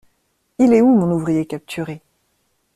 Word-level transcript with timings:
Il 0.57 0.73
est 0.73 0.81
où 0.81 0.95
mon 0.95 1.11
ouvrier 1.11 1.45
capturé? 1.45 2.01